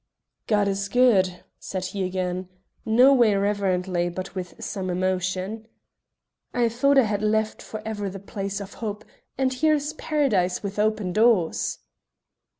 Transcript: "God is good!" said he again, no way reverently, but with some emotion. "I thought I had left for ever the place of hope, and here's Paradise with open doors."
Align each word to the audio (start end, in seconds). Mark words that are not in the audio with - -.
"God 0.47 0.67
is 0.67 0.89
good!" 0.89 1.43
said 1.59 1.85
he 1.85 2.03
again, 2.03 2.49
no 2.87 3.13
way 3.13 3.35
reverently, 3.35 4.09
but 4.09 4.33
with 4.33 4.55
some 4.57 4.89
emotion. 4.89 5.67
"I 6.55 6.69
thought 6.69 6.97
I 6.97 7.03
had 7.03 7.21
left 7.21 7.61
for 7.61 7.83
ever 7.85 8.09
the 8.09 8.17
place 8.17 8.59
of 8.59 8.73
hope, 8.81 9.05
and 9.37 9.53
here's 9.53 9.93
Paradise 9.93 10.63
with 10.63 10.79
open 10.79 11.13
doors." 11.13 11.77